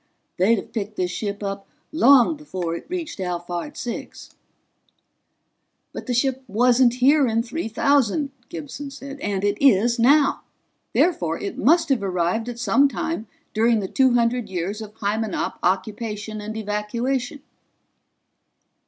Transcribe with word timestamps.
They'd 0.37 0.55
have 0.57 0.73
picked 0.73 0.95
this 0.95 1.11
ship 1.11 1.43
up 1.43 1.67
long 1.91 2.35
before 2.35 2.73
it 2.75 2.87
reached 2.89 3.19
Alphard 3.19 3.77
Six." 3.77 4.31
"But 5.93 6.07
the 6.07 6.15
ship 6.15 6.43
wasn't 6.47 6.95
here 6.95 7.27
in 7.27 7.43
3000," 7.43 8.31
Gibson 8.49 8.89
said, 8.89 9.19
"and 9.19 9.43
it 9.43 9.61
is 9.63 9.99
now. 9.99 10.41
Therefore 10.93 11.37
it 11.37 11.55
must 11.59 11.89
have 11.89 12.01
arrived 12.01 12.49
at 12.49 12.57
some 12.57 12.87
time 12.87 13.27
during 13.53 13.79
the 13.79 13.87
two 13.87 14.15
hundred 14.15 14.49
years 14.49 14.81
of 14.81 14.95
Hymenop 14.95 15.59
occupation 15.61 16.41
and 16.41 16.57
evacuation." 16.57 17.43